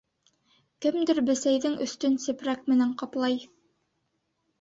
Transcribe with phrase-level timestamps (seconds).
[0.85, 3.37] Кемдер бесәйҙең өҫтөн сепрәк менән ҡаплай.